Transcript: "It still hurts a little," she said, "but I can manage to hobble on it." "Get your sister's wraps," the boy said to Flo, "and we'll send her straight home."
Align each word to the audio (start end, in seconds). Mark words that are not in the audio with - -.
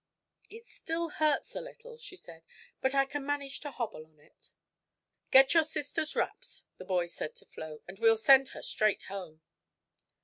"It 0.49 0.65
still 0.65 1.09
hurts 1.09 1.55
a 1.55 1.61
little," 1.61 1.95
she 1.95 2.17
said, 2.17 2.41
"but 2.81 2.95
I 2.95 3.05
can 3.05 3.23
manage 3.23 3.59
to 3.59 3.69
hobble 3.69 4.07
on 4.07 4.19
it." 4.19 4.49
"Get 5.29 5.53
your 5.53 5.63
sister's 5.63 6.15
wraps," 6.15 6.63
the 6.79 6.85
boy 6.85 7.05
said 7.05 7.35
to 7.35 7.45
Flo, 7.45 7.83
"and 7.87 7.99
we'll 7.99 8.17
send 8.17 8.47
her 8.47 8.63
straight 8.63 9.03
home." 9.09 9.41